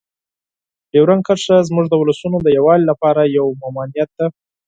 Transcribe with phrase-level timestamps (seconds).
[0.91, 4.27] ډیورنډ کرښه زموږ د ولسونو د یووالي لپاره یوه ممانعت ده.